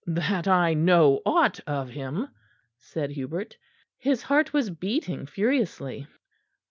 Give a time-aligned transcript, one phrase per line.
[0.07, 2.29] "That I know aught of him,"
[2.79, 3.55] said Hubert.
[3.99, 6.07] His heart was beating furiously.